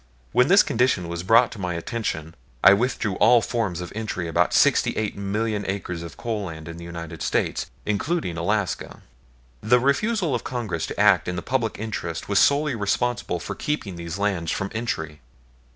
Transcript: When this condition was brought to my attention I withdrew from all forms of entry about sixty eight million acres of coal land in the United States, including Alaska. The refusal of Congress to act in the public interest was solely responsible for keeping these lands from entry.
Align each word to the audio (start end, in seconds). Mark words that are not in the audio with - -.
When 0.31 0.47
this 0.47 0.63
condition 0.63 1.07
was 1.09 1.21
brought 1.21 1.51
to 1.51 1.59
my 1.61 1.75
attention 1.75 2.33
I 2.63 2.73
withdrew 2.73 3.11
from 3.11 3.21
all 3.21 3.39
forms 3.43 3.81
of 3.81 3.93
entry 3.93 4.27
about 4.27 4.51
sixty 4.51 4.93
eight 4.97 5.15
million 5.15 5.63
acres 5.67 6.01
of 6.01 6.17
coal 6.17 6.45
land 6.45 6.67
in 6.67 6.77
the 6.77 6.83
United 6.83 7.21
States, 7.21 7.69
including 7.85 8.35
Alaska. 8.35 9.03
The 9.61 9.79
refusal 9.79 10.33
of 10.33 10.43
Congress 10.43 10.87
to 10.87 10.99
act 10.99 11.27
in 11.27 11.35
the 11.35 11.43
public 11.43 11.77
interest 11.77 12.27
was 12.27 12.39
solely 12.39 12.73
responsible 12.73 13.39
for 13.39 13.53
keeping 13.53 13.95
these 13.95 14.17
lands 14.17 14.51
from 14.51 14.71
entry. 14.73 15.19